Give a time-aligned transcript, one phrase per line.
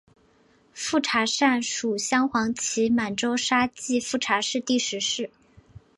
[0.73, 5.29] 富察善属镶黄旗满洲沙济富察氏第十世。